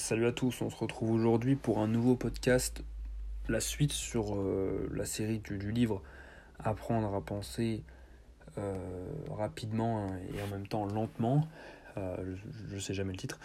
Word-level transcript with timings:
Salut 0.00 0.26
à 0.26 0.32
tous, 0.32 0.62
on 0.62 0.70
se 0.70 0.76
retrouve 0.76 1.10
aujourd'hui 1.10 1.56
pour 1.56 1.78
un 1.78 1.86
nouveau 1.86 2.16
podcast, 2.16 2.82
la 3.48 3.60
suite 3.60 3.92
sur 3.92 4.34
euh, 4.34 4.90
la 4.94 5.04
série 5.04 5.40
du, 5.40 5.70
livre 5.70 6.02
Apprendre 6.58 7.14
à 7.14 7.20
penser 7.20 7.84
euh, 8.56 8.78
rapidement 9.30 10.08
et 10.34 10.42
en 10.42 10.46
même 10.46 10.66
temps 10.66 10.86
lentement. 10.86 11.46
Euh, 11.98 12.34
je 12.70 12.74
ne 12.76 12.80
sais 12.80 12.94
jamais 12.94 13.12
le 13.12 13.18
titre. 13.18 13.38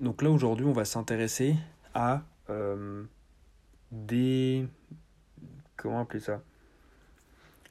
Donc 0.00 0.22
là 0.22 0.30
aujourd'hui 0.30 0.64
on 0.64 0.72
va 0.72 0.86
s'intéresser 0.86 1.54
à 1.92 2.22
des... 3.92 4.66
Comment 5.76 6.00
appeler 6.00 6.20
ça? 6.20 6.40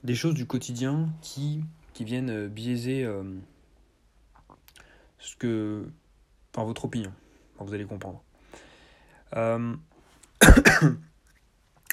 Des 0.03 0.15
choses 0.15 0.35
du 0.35 0.45
quotidien 0.45 1.09
qui 1.21 1.65
viennent 1.99 2.47
biaiser 2.47 3.03
ce 5.17 5.35
que 5.37 5.89
par 6.55 6.65
votre 6.65 6.85
opinion. 6.85 7.11
Vous 7.59 7.73
allez 7.73 7.85
comprendre. 7.85 8.23
Euh... 9.35 9.75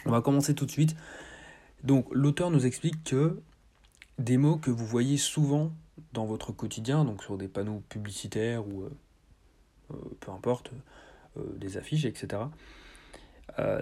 On 0.06 0.10
va 0.10 0.20
commencer 0.20 0.54
tout 0.54 0.66
de 0.66 0.70
suite. 0.70 0.96
Donc 1.82 2.06
l'auteur 2.12 2.50
nous 2.50 2.64
explique 2.64 3.02
que 3.04 3.40
des 4.18 4.36
mots 4.36 4.56
que 4.56 4.70
vous 4.70 4.86
voyez 4.86 5.16
souvent 5.16 5.72
dans 6.12 6.26
votre 6.26 6.52
quotidien, 6.52 7.04
donc 7.04 7.22
sur 7.22 7.36
des 7.36 7.48
panneaux 7.48 7.82
publicitaires 7.88 8.66
ou 8.66 8.82
euh, 8.82 8.90
euh, 9.92 9.96
peu 10.20 10.30
importe, 10.30 10.70
des 11.56 11.78
affiches, 11.78 12.04
etc. 12.04 12.42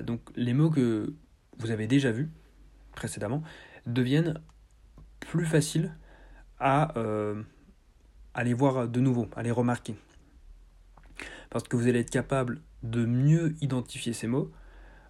donc 0.03 0.21
les 0.37 0.55
mots 0.55 0.71
que 0.71 1.13
vous 1.59 1.73
avez 1.73 1.89
déjà 1.89 2.13
vus 2.13 2.31
précédemment 2.95 3.43
deviennent 3.87 4.41
plus 5.19 5.47
faciles 5.47 5.93
à, 6.61 6.95
à 8.35 8.45
les 8.45 8.55
voir 8.55 8.87
de 8.87 9.01
nouveau, 9.01 9.27
à 9.35 9.43
les 9.43 9.51
remarquer 9.51 9.97
parce 11.51 11.65
que 11.65 11.77
vous 11.77 11.89
allez 11.89 12.01
être 12.01 12.11
capable 12.11 12.61
de 12.83 13.05
mieux 13.05 13.55
identifier 13.61 14.13
ces 14.13 14.27
mots 14.27 14.51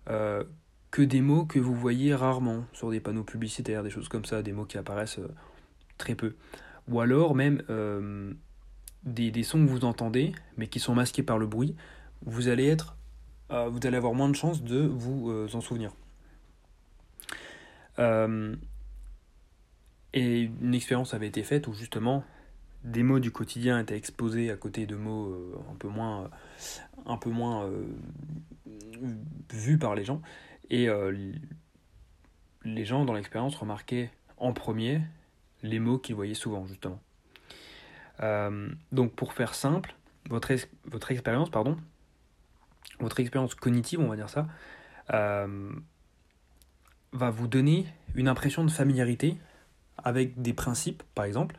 euh, 0.08 0.42
que 0.90 1.02
des 1.02 1.20
mots 1.20 1.44
que 1.44 1.58
vous 1.60 1.74
voyez 1.74 2.14
rarement 2.14 2.64
sur 2.72 2.90
des 2.90 2.98
panneaux 2.98 3.22
publicitaires, 3.22 3.82
des 3.84 3.90
choses 3.90 4.08
comme 4.08 4.24
ça, 4.24 4.42
des 4.42 4.52
mots 4.52 4.64
qui 4.64 4.78
apparaissent 4.78 5.20
euh, 5.20 5.28
très 5.98 6.14
peu. 6.14 6.34
Ou 6.88 7.00
alors 7.00 7.34
même 7.36 7.62
euh, 7.70 8.32
des, 9.04 9.30
des, 9.30 9.42
sons 9.44 9.64
que 9.64 9.70
vous 9.70 9.84
entendez, 9.84 10.32
mais 10.56 10.66
qui 10.66 10.80
sont 10.80 10.94
masqués 10.94 11.22
par 11.22 11.38
le 11.38 11.46
bruit, 11.46 11.76
vous 12.24 12.48
allez 12.48 12.66
être, 12.66 12.96
vous 13.50 13.80
allez 13.84 13.96
avoir 13.96 14.14
moins 14.14 14.28
de 14.28 14.36
chances 14.36 14.62
de 14.62 14.80
vous 14.80 15.48
en 15.54 15.60
souvenir. 15.60 15.92
et 20.12 20.40
une 20.40 20.74
expérience 20.74 21.14
avait 21.14 21.26
été 21.28 21.42
faite 21.42 21.66
où 21.66 21.72
justement 21.72 22.24
des 22.84 23.02
mots 23.02 23.18
du 23.18 23.30
quotidien 23.30 23.78
étaient 23.78 23.96
exposés 23.96 24.50
à 24.50 24.56
côté 24.56 24.86
de 24.86 24.96
mots 24.96 25.30
euh, 25.30 25.58
un 25.70 25.74
peu 25.74 25.88
moins, 25.88 26.24
euh, 26.24 26.28
un 27.06 27.16
peu 27.16 27.30
moins 27.30 27.64
euh, 27.64 27.84
vus 29.52 29.78
par 29.78 29.94
les 29.94 30.04
gens. 30.04 30.22
Et 30.70 30.88
les 32.62 32.84
gens 32.84 33.04
dans 33.04 33.12
l'expérience 33.12 33.56
remarquaient 33.56 34.12
en 34.36 34.52
premier 34.52 35.00
les 35.64 35.80
mots 35.80 35.98
qu'ils 35.98 36.14
voyaient 36.14 36.34
souvent, 36.34 36.64
justement. 36.68 37.00
Donc 38.92 39.12
pour 39.16 39.32
faire 39.32 39.56
simple, 39.56 39.96
votre, 40.28 40.54
votre 40.84 41.10
expérience, 41.10 41.50
pardon, 41.50 41.76
votre 43.00 43.18
expérience 43.18 43.56
cognitive, 43.56 43.98
on 43.98 44.06
va 44.06 44.14
dire 44.14 44.28
ça, 44.28 44.46
va 45.08 45.48
vous 47.30 47.48
donner 47.48 47.86
une 48.14 48.28
impression 48.28 48.64
de 48.64 48.70
familiarité 48.70 49.38
avec 49.98 50.40
des 50.40 50.52
principes, 50.52 51.02
par 51.16 51.24
exemple, 51.24 51.56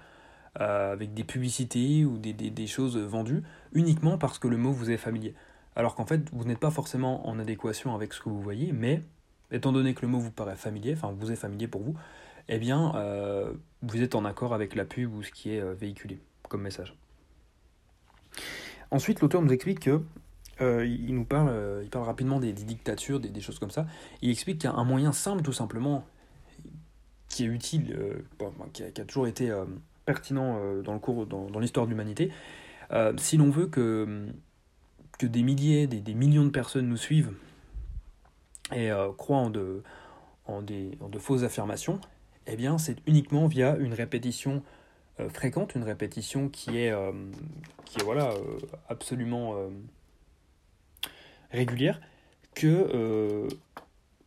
euh, 0.60 0.92
avec 0.92 1.14
des 1.14 1.24
publicités 1.24 2.04
ou 2.04 2.18
des, 2.18 2.34
des, 2.34 2.50
des, 2.50 2.68
choses 2.68 2.98
vendues 2.98 3.42
uniquement 3.72 4.18
parce 4.18 4.38
que 4.38 4.50
le 4.50 4.58
mot 4.58 4.74
vous 4.74 4.92
est 4.92 4.98
familier. 4.98 5.34
Alors 5.78 5.96
qu'en 5.96 6.06
fait, 6.06 6.30
vous 6.34 6.44
n'êtes 6.44 6.60
pas 6.60 6.72
forcément 6.72 7.26
en 7.26 7.40
adéquation 7.40 7.96
avec 7.96 8.12
ce 8.12 8.20
que 8.20 8.28
vous 8.28 8.42
voyez, 8.42 8.74
mais 8.74 9.02
étant 9.52 9.72
donné 9.72 9.94
que 9.94 10.02
le 10.02 10.10
mot 10.10 10.20
vous 10.20 10.30
paraît 10.30 10.58
familier, 10.58 10.92
enfin 10.94 11.16
vous 11.18 11.32
est 11.32 11.38
familier 11.38 11.70
pour 11.70 11.82
vous, 11.82 11.96
eh 12.50 12.60
bien, 12.60 12.94
euh, 12.96 13.54
vous 13.82 14.02
êtes 14.02 14.14
en 14.14 14.26
accord 14.26 14.54
avec 14.54 14.76
la 14.76 14.84
pub 14.84 15.14
ou 15.14 15.24
ce 15.24 15.32
qui 15.32 15.54
est 15.56 15.62
euh, 15.62 15.74
véhiculé 15.74 16.20
comme 16.50 16.64
message. 16.64 16.98
Ensuite, 18.92 19.22
l'auteur 19.22 19.42
nous 19.42 19.54
explique 19.54 19.80
que 19.80 20.02
il 20.60 21.16
nous 21.16 21.26
parle, 21.26 21.80
il 21.82 21.90
parle 21.90 22.06
rapidement 22.06 22.40
des, 22.40 22.54
dictatures, 22.54 23.20
des, 23.20 23.30
des, 23.30 23.42
choses 23.42 23.58
comme 23.58 23.72
ça. 23.72 23.88
Il 24.22 24.30
explique 24.30 24.60
qu'il 24.60 24.70
y 24.70 24.74
a 24.74 24.76
un 24.76 24.84
moyen 24.84 25.12
simple, 25.12 25.42
tout 25.42 25.54
simplement, 25.54 26.06
qui 27.30 27.46
est 27.46 27.48
utile, 27.48 27.98
qui, 28.72 28.84
a, 28.84 29.06
toujours 29.06 29.26
été 29.26 29.52
pertinent 30.06 30.58
euh, 30.60 30.82
dans 30.82 30.94
le 30.94 31.00
cours, 31.00 31.26
dans, 31.26 31.50
dans 31.50 31.60
l'histoire 31.60 31.86
de 31.86 31.92
l'humanité. 31.92 32.32
Euh, 32.92 33.14
si 33.18 33.38
l'on 33.38 33.50
veut 33.50 33.68
que, 33.68 34.28
que 35.18 35.26
des 35.26 35.44
milliers, 35.44 35.88
des, 35.88 36.02
des, 36.02 36.14
millions 36.14 36.46
de 36.46 36.50
personnes 36.50 36.88
nous 36.88 36.98
suivent 36.98 37.34
et 38.74 38.92
euh, 38.92 39.12
croient 39.14 39.38
en 39.38 39.50
de, 39.50 39.84
en, 40.46 40.62
des, 40.62 40.92
en 41.00 41.10
de 41.10 41.20
fausses 41.20 41.44
affirmations, 41.44 42.00
eh 42.48 42.56
bien 42.56 42.78
c'est 42.78 42.98
uniquement 43.08 43.48
via 43.48 43.76
une 43.78 43.94
répétition 43.94 44.64
fréquente, 45.30 45.76
une 45.76 45.84
répétition 45.84 46.50
qui 46.50 46.80
est, 46.80 46.92
qui 47.86 48.00
voilà, 48.00 48.32
absolument 48.90 49.54
régulière, 51.52 52.02
que 52.56 53.48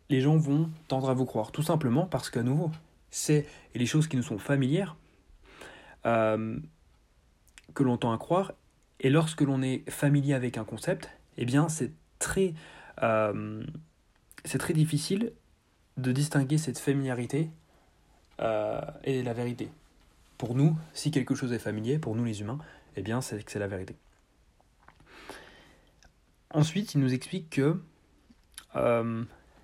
les 0.09 0.21
gens 0.21 0.37
vont 0.37 0.71
tendre 0.87 1.11
à 1.11 1.15
vous 1.15 1.25
croire. 1.25 1.51
Tout 1.51 1.65
simplement 1.65 2.07
parce 2.07 2.31
qu'à 2.31 2.45
nouveau, 2.45 2.71
c'est 3.11 3.45
les 3.75 3.87
choses 3.87 4.07
qui 4.07 4.17
nous 4.17 4.23
sont 4.23 4.39
familières 4.39 4.95
euh, 6.06 6.59
que 7.75 7.82
l'on 7.82 7.97
tend 7.97 8.12
à 8.12 8.19
croire. 8.19 8.53
Et 9.00 9.10
lorsque 9.10 9.41
l'on 9.41 9.62
est 9.62 9.88
familier 9.91 10.34
avec 10.34 10.59
un 10.59 10.65
concept, 10.65 11.10
eh 11.37 11.44
bien 11.44 11.69
c'est 11.69 11.92
très, 12.19 12.54
euh, 13.03 13.65
c'est 14.44 14.59
très 14.59 14.75
difficile 14.75 15.32
de 15.97 16.12
distinguer 16.12 16.59
cette 16.59 16.78
familiarité 16.78 17.50
euh, 18.41 18.81
et 19.03 19.22
la 19.22 19.32
vérité. 19.32 19.69
Pour 20.38 20.54
nous, 20.54 20.76
si 20.92 21.10
quelque 21.10 21.34
chose 21.34 21.53
est 21.53 21.59
familier, 21.59 21.98
pour 21.98 22.15
nous 22.15 22.25
les 22.25 22.41
humains, 22.41 22.59
eh 22.97 23.03
bien 23.03 23.21
c'est 23.21 23.42
que 23.42 23.50
c'est 23.50 23.59
la 23.59 23.66
vérité. 23.69 23.97
Ensuite, 26.50 26.94
il 26.94 27.00
nous 27.00 27.12
explique 27.12 27.50
que 27.50 27.81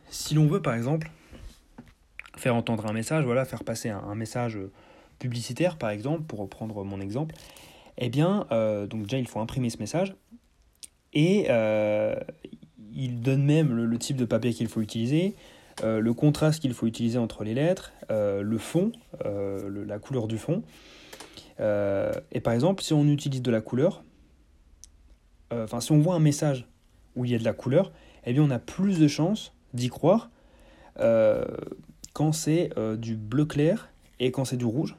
si 0.09 0.35
l'on 0.35 0.47
veut, 0.47 0.63
par 0.63 0.75
exemple, 0.75 1.11
faire 2.37 2.55
entendre 2.55 2.87
un 2.87 2.93
message, 2.93 3.25
voilà, 3.25 3.45
faire 3.45 3.65
passer 3.65 3.91
un 3.91 4.15
message 4.15 4.59
publicitaire, 5.21 5.77
par 5.77 5.91
exemple, 5.91 6.23
pour 6.23 6.41
reprendre 6.41 6.83
mon 6.83 7.01
exemple, 7.01 7.37
eh 7.99 8.09
bien, 8.09 8.47
euh, 8.51 8.89
donc 8.89 9.03
déjà, 9.03 9.19
il 9.19 9.29
faut 9.29 9.39
imprimer 9.39 9.71
ce 9.71 9.79
message 9.79 10.17
et 11.13 11.47
euh, 11.51 12.17
il 12.93 13.21
donne 13.21 13.45
même 13.45 13.73
le, 13.73 13.99
type 13.99 14.17
de 14.17 14.25
papier 14.25 14.53
qu'il 14.53 14.67
faut 14.67 14.81
utiliser, 14.81 15.37
euh, 15.85 16.01
le 16.01 16.15
contraste 16.15 16.61
qu'il 16.61 16.75
faut 16.75 16.87
utiliser 16.87 17.19
entre 17.19 17.45
les 17.45 17.55
lettres, 17.55 17.93
le 18.09 18.59
fond, 18.59 18.91
la 19.25 19.99
couleur 20.01 20.27
du 20.27 20.39
fond. 20.39 20.63
Et 21.59 22.41
par 22.41 22.55
exemple, 22.55 22.83
si 22.83 22.93
on 22.93 23.05
utilise 23.05 23.43
de 23.43 23.51
la 23.51 23.61
couleur, 23.61 24.03
enfin, 25.53 25.81
si 25.81 25.93
on 25.93 25.99
voit 26.01 26.15
un 26.15 26.21
message 26.21 26.67
où 27.15 27.25
il 27.25 27.31
y 27.31 27.35
a 27.35 27.39
de 27.39 27.45
la 27.45 27.53
couleur, 27.53 27.93
eh 28.25 28.33
bien, 28.33 28.43
on 28.43 28.51
a 28.51 28.59
plus 28.59 28.99
de 28.99 29.07
chances 29.07 29.53
d'y 29.75 29.89
croire 29.89 30.31
quand 30.97 32.33
c'est 32.33 32.71
du 32.99 33.17
bleu 33.17 33.45
clair 33.45 33.91
et 34.19 34.33
quand 34.33 34.45
c'est 34.45 34.57
du 34.57 34.65
rouge 34.65 34.97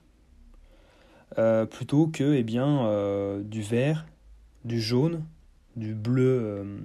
euh, 1.37 1.65
plutôt 1.65 2.07
que 2.07 2.33
eh 2.33 2.43
bien, 2.43 2.85
euh, 2.85 3.41
du 3.43 3.61
vert, 3.61 4.05
du 4.65 4.81
jaune, 4.81 5.23
du 5.75 5.95
bleu, 5.95 6.39
euh, 6.43 6.77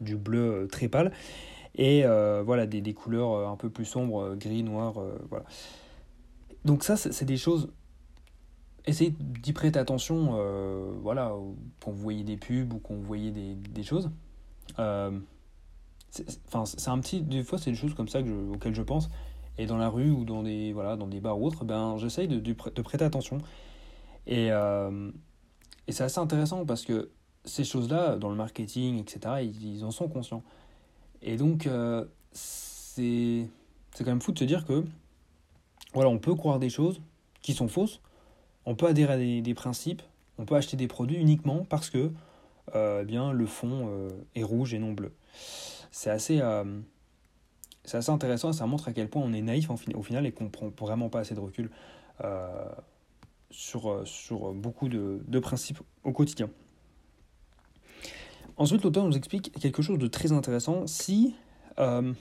du 0.00 0.16
bleu 0.16 0.68
très 0.70 0.88
pâle, 0.88 1.12
et 1.74 2.02
voilà 2.44 2.66
des, 2.66 2.80
des, 2.80 2.94
couleurs 2.94 3.48
un 3.48 3.56
peu 3.56 3.70
plus 3.70 3.84
sombres, 3.84 4.34
gris, 4.34 4.62
noir, 4.62 4.94
voilà. 5.28 5.44
Donc 6.64 6.84
ça, 6.84 6.96
c'est 6.96 7.24
des 7.24 7.36
choses. 7.36 7.70
Essayez 8.86 9.14
d'y 9.18 9.52
prêter 9.52 9.78
attention, 9.78 10.36
voilà, 11.00 11.32
quand 11.80 11.90
vous 11.90 12.02
voyez 12.02 12.24
des 12.24 12.36
pubs 12.36 12.72
ou 12.72 12.78
quand 12.78 12.94
vous 12.94 13.02
voyez 13.02 13.30
des, 13.30 13.54
des 13.54 13.82
choses. 13.82 14.10
C'est 16.10 16.88
un 16.88 16.98
petit. 16.98 17.22
Des 17.22 17.44
fois, 17.44 17.58
c'est 17.58 17.70
des 17.70 17.76
choses 17.76 17.94
comme 17.94 18.08
ça 18.08 18.20
auxquelles 18.20 18.74
je 18.74 18.82
pense 18.82 19.08
et 19.58 19.66
dans 19.66 19.76
la 19.76 19.88
rue 19.88 20.10
ou 20.10 20.24
dans 20.24 20.42
des, 20.42 20.72
voilà, 20.72 20.96
dans 20.96 21.06
des 21.06 21.20
bars 21.20 21.40
ou 21.40 21.46
autres, 21.46 21.64
ben, 21.64 21.96
j'essaye 21.98 22.28
de, 22.28 22.38
de, 22.38 22.82
prêter 22.82 23.04
attention. 23.04 23.38
Et, 24.26 24.48
euh, 24.50 25.10
et 25.86 25.92
c'est 25.92 26.04
assez 26.04 26.18
intéressant 26.18 26.64
parce 26.64 26.84
que 26.84 27.10
ces 27.44 27.64
choses-là, 27.64 28.16
dans 28.16 28.30
le 28.30 28.36
marketing, 28.36 28.98
etc., 29.00 29.50
ils, 29.62 29.84
en 29.84 29.90
sont 29.90 30.08
conscients. 30.08 30.42
Et 31.22 31.36
donc, 31.36 31.66
euh, 31.66 32.04
c'est 32.32 33.48
quand 33.98 34.06
même 34.06 34.22
fou 34.22 34.32
de 34.32 34.38
se 34.38 34.44
dire 34.44 34.64
que 34.64 34.84
voilà, 35.94 36.08
on 36.10 36.18
peut 36.18 36.34
croire 36.34 36.58
des 36.58 36.70
choses 36.70 37.00
qui 37.42 37.52
sont 37.52 37.68
fausses, 37.68 38.00
on 38.64 38.74
peut 38.74 38.86
adhérer 38.86 39.14
à 39.14 39.18
des, 39.18 39.42
des 39.42 39.54
principes, 39.54 40.02
on 40.38 40.44
peut 40.44 40.54
acheter 40.54 40.76
des 40.76 40.86
produits 40.86 41.16
uniquement 41.16 41.66
parce 41.68 41.90
que 41.90 42.12
euh, 42.74 43.00
eh 43.02 43.04
bien, 43.04 43.32
le 43.32 43.46
fond 43.46 43.88
euh, 43.88 44.08
est 44.34 44.42
rouge 44.42 44.74
et 44.74 44.78
non 44.78 44.92
bleu. 44.92 45.12
C'est 45.90 46.10
assez 46.10 46.40
c'est 47.84 47.96
assez 47.96 48.10
intéressant 48.10 48.52
ça 48.52 48.66
montre 48.66 48.88
à 48.88 48.92
quel 48.92 49.08
point 49.08 49.22
on 49.22 49.32
est 49.32 49.42
naïf 49.42 49.68
au 49.70 50.02
final 50.02 50.26
et 50.26 50.32
qu'on 50.32 50.48
prend 50.48 50.70
vraiment 50.78 51.08
pas 51.08 51.20
assez 51.20 51.34
de 51.34 51.40
recul 51.40 51.70
euh, 52.24 52.68
sur, 53.50 54.06
sur 54.06 54.52
beaucoup 54.52 54.88
de, 54.88 55.20
de, 55.26 55.38
principes 55.38 55.80
au 56.04 56.12
quotidien. 56.12 56.48
Ensuite, 58.56 58.84
l'auteur 58.84 59.04
nous 59.04 59.16
explique 59.16 59.52
quelque 59.58 59.82
chose 59.82 59.98
de 59.98 60.06
très 60.06 60.32
intéressant. 60.32 60.86
Si, 60.86 61.34
euh, 61.78 62.12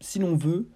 si 0.00 0.18
l'on 0.18 0.34
veut 0.34 0.66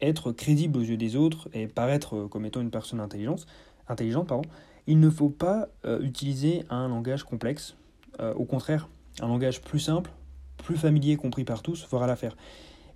être 0.00 0.32
crédible 0.32 0.78
aux 0.78 0.82
yeux 0.82 0.96
des 0.96 1.14
autres 1.14 1.48
et 1.52 1.66
paraître 1.66 2.26
comme 2.26 2.46
étant 2.46 2.62
une 2.62 2.70
personne 2.70 3.00
intelligente, 3.00 3.46
intelligente 3.86 4.28
pardon, 4.28 4.48
il 4.86 4.98
ne 4.98 5.10
faut 5.10 5.28
pas 5.28 5.68
euh, 5.84 6.00
utiliser 6.00 6.64
un 6.70 6.88
langage 6.88 7.24
complexe. 7.24 7.76
Euh, 8.20 8.32
au 8.34 8.44
contraire, 8.44 8.88
un 9.20 9.28
langage 9.28 9.60
plus 9.60 9.78
simple, 9.78 10.10
plus 10.56 10.76
familier, 10.76 11.16
compris 11.16 11.44
par 11.44 11.62
tous, 11.62 11.84
fera 11.84 12.06
l'affaire. 12.06 12.36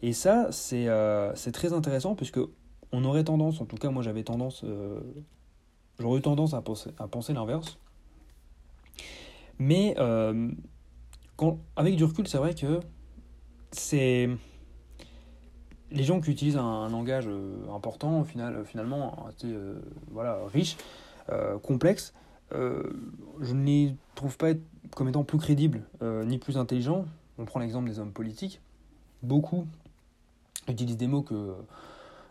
Et 0.02 0.12
ça, 0.12 0.48
c'est 0.52 1.52
très 1.52 1.72
intéressant 1.72 2.14
puisque 2.14 2.40
on 2.92 3.04
aurait 3.04 3.24
tendance, 3.24 3.60
en 3.60 3.64
tout 3.64 3.76
cas 3.76 3.90
moi 3.90 4.02
j'avais 4.02 4.22
tendance, 4.22 4.64
j'aurais 5.98 6.18
eu 6.18 6.22
tendance 6.22 6.54
à 6.54 6.62
penser, 6.62 7.32
l'inverse. 7.32 7.78
Mais 9.58 9.94
euh, 9.98 10.50
avec 11.76 11.96
du 11.96 12.04
recul, 12.04 12.26
c'est 12.26 12.38
vrai 12.38 12.54
que 12.54 12.80
c'est 13.70 14.28
les 15.90 16.02
gens 16.02 16.20
qui 16.20 16.30
utilisent 16.30 16.56
un, 16.56 16.88
langage 16.88 17.26
euh, 17.28 17.56
important, 17.72 18.24
finalement, 18.24 19.28
euh, 19.44 19.78
voilà, 20.10 20.40
riche, 20.52 20.76
complexe, 21.62 22.12
je 22.52 23.54
ne 23.54 23.64
les 23.64 23.96
trouve 24.14 24.36
pas 24.36 24.52
comme 24.94 25.08
étant 25.08 25.24
plus 25.24 25.38
crédibles 25.38 25.82
ni 26.02 26.38
plus 26.38 26.58
intelligents. 26.58 27.06
On 27.38 27.46
prend 27.46 27.60
l'exemple 27.60 27.88
des 27.88 27.98
hommes 27.98 28.12
politiques. 28.12 28.60
Beaucoup 29.22 29.66
utilisent 30.68 30.96
des 30.96 31.06
mots 31.06 31.22
que 31.22 31.54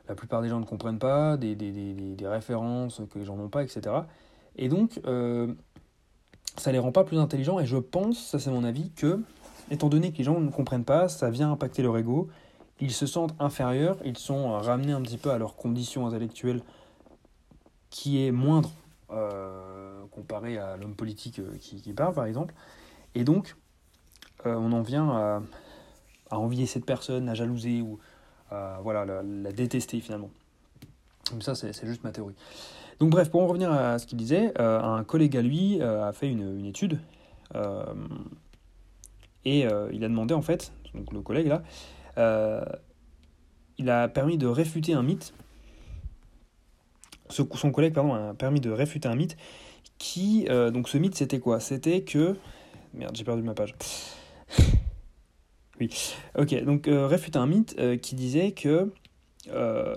la 0.07 0.15
plupart 0.15 0.41
des 0.41 0.50
gens 0.50 0.59
ne 0.59 0.65
comprennent 0.65 1.00
pas, 1.00 1.38
des, 1.38 1.56
des, 1.56 1.71
des, 1.71 1.94
des 1.94 2.27
références 2.27 3.01
que 3.09 3.19
les 3.19 3.25
gens 3.25 3.35
n'ont 3.35 3.50
pas, 3.50 3.63
etc. 3.63 3.95
Et 4.56 4.69
donc, 4.69 5.00
ça 6.57 6.71
les 6.71 6.80
rend 6.80 6.91
pas 6.91 7.03
plus 7.03 7.19
intelligents 7.19 7.59
et 7.59 7.65
je 7.65 7.77
pense, 7.77 8.19
ça 8.19 8.39
c'est 8.39 8.51
mon 8.51 8.63
avis, 8.63 8.91
que 8.91 9.19
étant 9.71 9.89
donné 9.89 10.12
que 10.12 10.18
les 10.18 10.24
gens 10.24 10.39
ne 10.39 10.51
comprennent 10.51 10.85
pas, 10.85 11.07
ça 11.09 11.30
vient 11.30 11.51
impacter 11.51 11.81
leur 11.81 11.97
ego, 11.97 12.30
ils 12.80 12.91
se 12.91 13.06
sentent 13.06 13.33
inférieurs, 13.39 13.97
ils 14.03 14.18
sont 14.18 14.59
ramenés 14.59 14.94
un 14.94 15.01
petit 15.01 15.18
peu 15.18 15.31
à 15.31 15.38
leur 15.38 15.56
condition 15.56 16.06
intellectuelle 16.07 16.62
qui 17.89 18.25
est 18.25 18.31
moindre 18.31 18.71
euh, 19.12 20.03
comparé 20.12 20.57
à 20.57 20.77
l'homme 20.77 20.95
politique 20.95 21.39
euh, 21.39 21.57
qui, 21.59 21.94
parle 21.94 22.13
par 22.13 22.25
exemple, 22.25 22.53
et 23.15 23.24
donc 23.24 23.56
euh, 24.45 24.56
on 24.56 24.71
en 24.71 24.81
vient 24.81 25.09
à, 25.09 25.41
envier 26.31 26.65
cette 26.65 26.85
personne, 26.85 27.30
à 27.30 27.35
jalouser 27.35 27.81
ou 27.81 28.00
à 28.00 28.12
voilà, 28.50 29.06
la, 29.06 29.51
détester 29.51 30.00
finalement. 30.00 30.30
Donc 31.31 31.44
ça 31.44 31.56
c'est 31.56 31.86
juste 31.86 32.04
ma 32.04 32.12
théorie. 32.12 32.36
Donc 33.00 33.10
bref, 33.10 33.30
pour 33.30 33.42
en 33.42 33.48
revenir 33.48 33.72
à 33.72 33.98
ce 34.00 34.06
qu'il 34.06 34.18
disait, 34.18 34.54
euh, 34.60 34.81
un 34.81 35.04
collègue 35.04 35.36
à 35.38 35.42
lui 35.42 35.81
euh, 35.81 36.07
a 36.07 36.13
fait 36.13 36.30
une, 36.30 36.60
une 36.60 36.66
étude 36.66 37.00
euh, 37.56 37.84
et 39.45 39.66
il 39.92 40.04
a 40.06 40.07
demandé 40.07 40.34
en 40.34 40.42
fait, 40.42 40.72
donc 40.94 41.12
le 41.12 41.22
collègue 41.22 41.48
là, 41.48 41.63
il 43.78 43.90
a 43.90 44.07
permis 44.07 44.38
de 44.38 44.48
réfuter 44.48 44.94
un 44.94 45.04
mythe. 45.04 45.34
son 47.30 47.72
collègue 47.72 47.94
pardon, 47.94 48.13
a 48.13 48.34
permis 48.34 48.62
de 48.62 48.69
réfuter 48.69 49.10
un 49.10 49.16
mythe 49.16 49.36
qui, 49.98 50.45
donc 50.45 50.88
ce 50.88 50.98
mythe 50.98 51.16
c'était 51.16 51.40
quoi? 51.40 51.60
C'était 51.60 52.04
que, 52.04 52.38
merde 52.94 53.16
j'ai 53.18 53.25
perdu 53.25 53.42
ma 53.42 53.54
page. 53.54 53.75
Oui, 55.79 55.89
ok, 56.37 56.63
donc 56.63 56.87
réfuter 56.87 57.39
un 57.39 57.47
mythe 57.47 57.75
qui 58.01 58.15
disait 58.15 58.51
que 58.51 58.91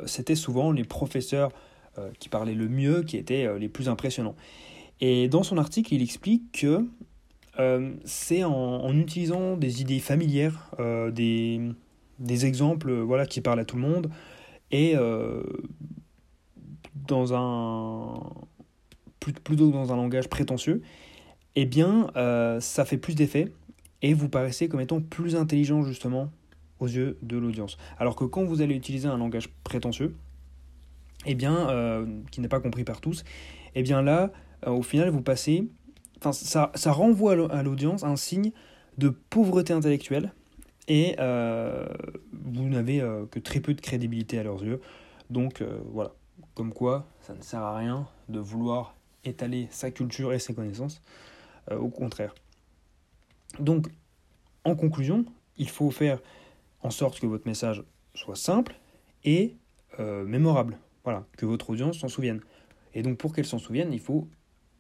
c'était 0.07 0.35
souvent 0.35 0.73
les 0.73 0.85
professeurs 0.85 1.53
euh, 1.99 2.11
qui 2.19 2.29
parlaient 2.29 2.55
le 2.55 2.69
mieux, 2.69 3.03
qui 3.03 3.17
étaient 3.17 3.47
euh, 3.47 3.59
les 3.59 3.71
plus 3.71 3.89
impressionnants. 3.89 4.35
Et 5.01 5.29
dans 5.29 5.43
son 5.43 5.57
article, 5.57 5.95
il 5.95 6.03
explique 6.03 6.53
que 6.53 6.85
euh, 7.59 7.95
c'est 8.05 8.45
en, 8.45 8.93
utilisant 8.95 9.57
des 9.57 9.81
idées 9.81 10.01
familières, 10.01 10.71
des, 10.79 11.61
des, 12.19 12.47
exemples 12.47 12.93
voilà, 12.93 13.25
qui 13.25 13.41
parlent 13.41 13.61
à 13.61 13.65
tout 13.65 13.77
le 13.77 13.83
monde, 13.83 14.11
et 14.71 14.95
dans 16.95 17.33
un 17.35 18.21
plutôt 19.21 19.71
que 19.71 19.73
dans 19.73 19.93
un 19.93 19.97
langage 19.97 20.29
prétentieux, 20.29 20.83
eh 21.55 21.65
bien, 21.65 22.11
ça 22.61 22.85
fait 22.85 22.99
plus 22.99 23.15
d'effet 23.15 23.53
et 24.03 24.15
vous 24.15 24.29
paraissez 24.29 24.69
comme 24.69 24.81
étant 24.81 25.01
plus 25.01 25.37
intelligent 25.37 25.83
justement 25.83 26.31
aux 26.79 26.87
yeux 26.87 27.19
de 27.23 27.37
l'audience. 27.37 27.79
Alors 27.99 28.17
que 28.17 28.25
quand 28.25 28.45
vous 28.45 28.61
allez 28.61 28.75
utiliser 28.75 29.09
un 29.09 29.19
langage 29.19 29.49
prétentieux, 29.65 30.15
eh 31.25 31.35
bien, 31.35 31.69
euh, 31.71 32.07
qui 32.31 32.41
n'est 32.41 32.49
pas 32.49 32.61
compris 32.61 32.85
par 32.85 33.01
tous, 33.01 33.25
eh 33.75 33.83
bien 33.83 34.03
là, 34.03 34.31
euh, 34.67 34.71
au 34.71 34.83
final, 34.83 35.09
vous 35.11 35.23
passez, 35.23 35.69
ça, 36.21 36.73
ça 36.75 36.93
renvoie 36.93 37.53
à 37.53 37.63
l'audience 37.63 38.05
un 38.05 38.17
signe 38.17 38.53
de 38.99 39.09
pauvreté 39.09 39.73
intellectuelle 39.73 40.33
et 40.89 41.17
euh, 41.19 41.87
vous 42.33 42.69
n'avez 42.69 43.01
que 43.31 43.39
très 43.39 43.61
peu 43.61 43.75
de 43.75 43.81
crédibilité 43.81 44.39
à 44.39 44.43
leurs 44.43 44.63
yeux. 44.63 44.81
Donc 45.31 45.63
voilà, 45.93 46.13
comme 46.55 46.73
quoi 46.73 47.09
ça 47.21 47.35
ne 47.35 47.43
sert 47.43 47.61
à 47.61 47.77
rien 47.77 48.07
de 48.29 48.39
vouloir 48.39 48.95
étaler 49.25 49.67
sa 49.71 49.91
culture 49.91 50.33
et 50.33 50.39
ses 50.39 50.55
connaissances, 50.55 51.03
au 51.71 51.89
contraire. 51.89 52.35
Donc, 53.61 53.89
en 54.65 54.75
conclusion, 54.75 55.25
il 55.57 55.69
faut 55.69 55.91
faire 55.91 56.21
en 56.83 56.91
sorte 56.91 57.21
que 57.21 57.27
votre 57.27 57.47
message 57.47 57.83
soit 58.15 58.37
simple 58.37 58.75
et 59.25 59.57
mémorable. 59.99 60.79
Voilà, 61.05 61.25
que 61.37 61.47
votre 61.47 61.71
audience 61.71 61.99
s'en 61.99 62.09
souvienne. 62.09 62.41
Et 62.97 63.03
donc 63.03 63.19
pour 63.19 63.33
qu'elle 63.33 63.45
s'en 63.45 63.59
souvienne, 63.59 63.93
il 63.93 64.01
faut 64.01 64.27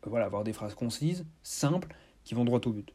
euh, 0.06 0.10
voilà, 0.10 0.24
avoir 0.24 0.42
des 0.42 0.52
phrases 0.52 0.74
concises, 0.74 1.24
simples, 1.42 1.94
qui 2.24 2.34
vont 2.34 2.44
droit 2.44 2.60
au 2.64 2.70
but. 2.70 2.92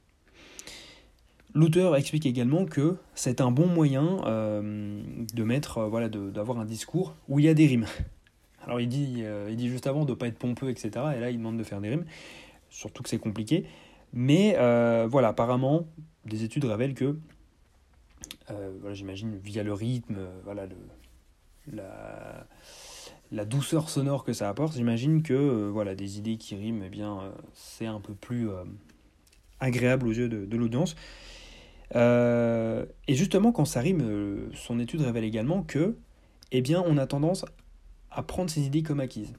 L'auteur 1.54 1.96
explique 1.96 2.26
également 2.26 2.66
que 2.66 2.98
c'est 3.14 3.40
un 3.40 3.52
bon 3.52 3.68
moyen 3.68 4.26
euh, 4.26 5.02
de 5.34 5.44
mettre, 5.44 5.78
euh, 5.78 5.88
voilà, 5.88 6.10
d'avoir 6.10 6.60
un 6.60 6.66
discours 6.66 7.16
où 7.30 7.40
il 7.40 7.46
y 7.46 7.50
a 7.50 7.54
des 7.54 7.68
rimes. 7.68 7.86
Alors 8.64 8.82
il 8.82 8.90
dit, 8.90 9.24
il 9.50 9.56
dit 9.56 9.70
juste 9.70 9.88
avant 9.88 10.06
de 10.06 10.12
ne 10.12 10.16
pas 10.16 10.28
être 10.28 10.38
pompeux, 10.38 10.70
etc. 10.70 10.90
Et 11.16 11.20
là 11.20 11.32
il 11.32 11.38
demande 11.38 11.58
de 11.58 11.64
faire 11.64 11.82
des 11.82 11.90
rimes, 11.90 12.06
surtout 12.70 13.02
que 13.02 13.10
c'est 13.10 13.18
compliqué. 13.18 13.66
Mais 14.14 14.56
voilà, 15.08 15.30
apparemment, 15.30 15.88
des 16.26 16.44
études 16.44 16.66
révèlent 16.66 16.96
que, 16.96 17.18
voilà, 18.48 18.94
j'imagine, 18.94 19.38
via 19.38 19.64
le 19.64 19.74
rythme, 19.74 20.18
voilà, 20.44 20.66
le, 20.66 20.76
la, 23.32 23.46
douceur 23.46 23.90
sonore 23.90 24.24
que 24.24 24.34
ça 24.34 24.50
apporte, 24.50 24.74
j'imagine 24.74 25.24
que 25.24 25.34
euh, 25.34 25.70
voilà, 25.72 25.96
des 25.96 26.18
idées 26.18 26.38
qui 26.38 26.56
riment, 26.56 26.84
eh 26.86 26.90
bien, 26.90 27.20
euh, 27.20 27.32
c'est 27.54 27.86
un 27.86 28.00
peu 28.00 28.14
plus 28.14 28.50
euh, 28.50 28.64
agréable 29.60 30.08
aux 30.08 30.12
yeux 30.12 30.30
de, 30.30 30.58
l'audience. 30.58 30.96
et 31.94 33.16
justement, 33.16 33.52
quand 33.52 33.66
ça 33.66 33.82
rime, 33.82 34.50
son 34.54 34.80
étude 34.80 35.02
révèle 35.02 35.24
également 35.24 35.64
que, 35.64 35.96
eh 36.52 36.62
bien, 36.62 36.84
on 36.86 36.98
a 36.98 37.08
tendance 37.08 37.46
à 38.12 38.24
prendre 38.24 38.50
ces 38.50 38.62
idées 38.62 38.84
comme 38.84 39.00
acquises. 39.00 39.34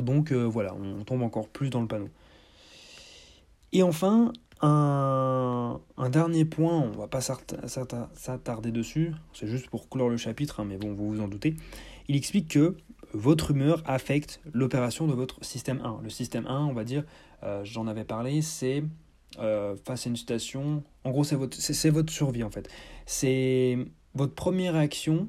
Donc 0.00 0.32
voilà, 0.32 0.74
on 0.74 1.04
tombe 1.04 1.22
encore 1.22 1.48
plus 1.48 1.68
dans 1.70 1.80
le 1.80 1.86
panneau. 1.86 2.08
Et 3.72 3.82
enfin, 3.82 4.32
un, 4.60 5.80
dernier 6.10 6.44
point, 6.44 6.78
on 6.78 6.90
va 6.90 7.08
pas 7.08 7.20
s'attarder 7.20 8.70
dessus, 8.70 9.12
c'est 9.32 9.46
juste 9.46 9.70
pour 9.70 9.88
clore 9.88 10.08
le 10.08 10.16
chapitre, 10.16 10.60
hein, 10.60 10.64
mais 10.68 10.76
bon, 10.76 10.92
vous 10.92 11.08
vous 11.08 11.20
en 11.20 11.28
doutez 11.28 11.56
il 12.08 12.16
explique 12.16 12.48
que 12.48 12.76
votre 13.12 13.50
humeur 13.50 13.82
affecte 13.86 14.40
l'opération 14.52 15.06
de 15.06 15.12
votre 15.12 15.42
système 15.44 15.80
1. 15.82 16.00
Le 16.02 16.10
système 16.10 16.46
1, 16.46 16.66
on 16.66 16.72
va 16.72 16.84
dire, 16.84 17.04
euh, 17.42 17.64
j'en 17.64 17.86
avais 17.86 18.04
parlé, 18.04 18.42
c'est 18.42 18.84
euh, 19.38 19.76
face 19.84 20.06
à 20.06 20.10
une 20.10 20.16
situation, 20.16 20.82
en 21.04 21.10
gros 21.10 21.24
c'est 21.24 21.36
votre, 21.36 21.56
votre 21.90 22.12
survie 22.12 22.44
en 22.44 22.50
fait. 22.50 22.68
C'est 23.06 23.78
votre 24.14 24.34
première 24.34 24.74
réaction 24.74 25.28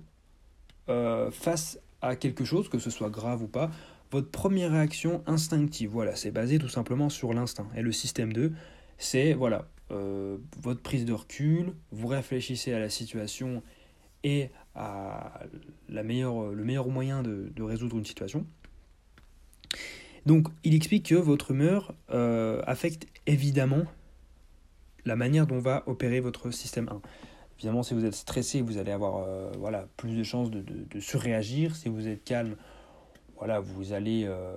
euh, 0.89 1.31
face 1.31 1.79
à 2.01 2.15
quelque 2.15 2.43
chose, 2.45 2.69
que 2.69 2.79
ce 2.79 2.89
soit 2.89 3.09
grave 3.09 3.41
ou 3.43 3.47
pas, 3.47 3.71
votre 4.13 4.29
première 4.29 4.71
réaction 4.71 5.23
instinctive. 5.27 5.89
Voilà, 5.89 6.15
c'est 6.15 6.31
basé 6.31 6.59
tout 6.59 6.69
simplement 6.69 7.09
sur 7.09 7.33
l'instinct. 7.33 7.67
Et 7.75 7.81
le 7.81 7.91
système 7.91 8.31
2, 8.31 8.53
c'est 8.97 9.33
voilà, 9.33 9.67
votre 9.89 10.81
prise 10.81 11.05
de 11.05 11.13
recul, 11.13 11.73
vous 11.91 12.07
réfléchissez 12.07 12.73
à 12.73 12.79
la 12.79 12.89
situation 12.89 13.61
et 14.23 14.49
à 14.75 15.41
la 15.89 16.03
meilleure, 16.03 16.51
le 16.51 16.63
meilleur 16.63 16.87
moyen 16.87 17.21
de, 17.21 17.61
résoudre 17.61 17.97
une 17.97 18.05
situation. 18.05 18.45
Donc 20.25 20.47
il 20.63 20.73
explique 20.73 21.07
que 21.07 21.15
votre 21.15 21.51
humeur 21.51 21.93
euh, 22.11 22.61
affecte 22.65 23.07
évidemment 23.27 23.83
la 25.05 25.15
manière 25.15 25.47
dont 25.47 25.59
va 25.59 25.83
opérer 25.85 26.21
votre 26.21 26.51
système 26.51 26.87
1. 26.89 27.01
Évidemment, 27.57 27.83
si 27.83 27.93
vous 27.93 28.05
êtes 28.05 28.15
stressé, 28.15 28.61
vous 28.61 28.77
allez 28.77 28.91
avoir 28.91 29.23
euh, 29.27 29.51
voilà, 29.57 29.87
plus 29.97 30.15
de 30.15 30.23
chances 30.23 30.49
de, 30.49 30.99
surréagir. 30.99 31.75
Si 31.75 31.89
vous 31.89 32.07
êtes 32.07 32.23
calme, 32.23 32.55
voilà, 33.37 33.59
vous 33.59 33.93
allez 33.93 34.25
euh, 34.25 34.55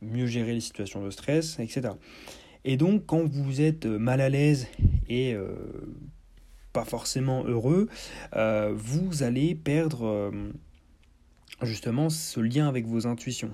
mieux 0.00 0.26
gérer 0.26 0.52
les 0.54 0.60
situations 0.60 1.04
de 1.04 1.10
stress, 1.10 1.58
etc. 1.58 1.90
Et 2.64 2.76
donc, 2.76 3.06
quand 3.06 3.24
vous 3.24 3.60
êtes 3.60 3.86
mal 3.86 4.20
à 4.20 4.28
l'aise 4.28 4.66
et 5.08 5.36
pas 6.72 6.84
forcément 6.84 7.44
heureux, 7.44 7.88
euh, 8.36 8.72
vous 8.74 9.22
allez 9.22 9.54
perdre 9.54 10.06
euh, 10.06 10.30
justement 11.62 12.10
ce 12.10 12.40
lien 12.40 12.68
avec 12.68 12.86
vos 12.86 13.06
intuitions. 13.06 13.50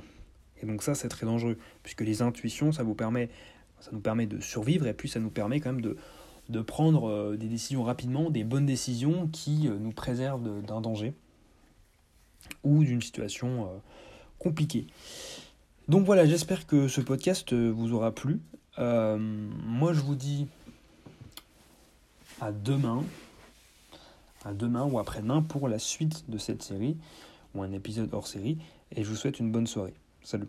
Et 0.62 0.67
donc 0.67 0.83
ça, 0.83 0.95
c'est 0.95 1.09
très 1.09 1.26
dangereux, 1.26 1.59
puisque 1.83 2.03
les 2.03 2.23
intuitions, 2.23 2.73
ça 2.73 2.83
vous 2.83 2.95
permet 2.95 3.29
nous 3.93 4.00
permet 4.00 4.26
de 4.26 4.41
survivre 4.41 4.87
et 4.87 4.95
puis 4.95 5.09
ça 5.09 5.21
nous 5.21 5.31
permet 5.31 5.61
quand 5.61 5.73
même 5.73 5.95
de, 6.49 6.62
prendre 6.62 7.09
euh, 7.09 7.37
des 7.37 7.47
décisions 7.47 7.83
rapidement, 7.83 8.31
des 8.31 8.43
bonnes 8.43 8.65
décisions 8.65 9.29
qui 9.29 9.69
euh, 9.69 9.76
nous 9.79 9.93
préservent 9.93 10.43
d'un 10.62 10.81
danger 10.81 11.12
ou 12.65 12.83
d'une 12.85 13.03
situation 13.03 13.69
euh, 14.38 14.43
compliquée. 14.43 14.87
Donc 15.88 16.05
voilà, 16.05 16.26
j'espère 16.26 16.66
que 16.66 16.88
ce 16.88 17.00
podcast 17.00 17.52
vous 17.52 17.93
aura 17.93 18.12
plu. 18.12 18.40
moi 18.78 19.93
je 19.93 20.00
vous 20.00 20.14
dis 20.16 20.47
à 22.40 22.52
demain, 22.52 23.05
à 24.45 24.52
demain 24.52 24.85
ou 24.85 24.99
après-demain 24.99 25.43
pour 25.43 25.69
la 25.69 25.78
suite 25.78 26.28
de 26.28 26.38
cette 26.38 26.62
série, 26.62 26.97
ou 27.55 27.62
un 27.62 27.73
épisode 27.73 28.09
hors 28.12 28.26
série, 28.26 28.59
et 28.95 29.05
je 29.05 29.09
vous 29.09 29.16
souhaite 29.16 29.40
une 29.40 29.50
bonne 29.50 29.66
soirée. 29.66 29.95
Salut 30.23 30.49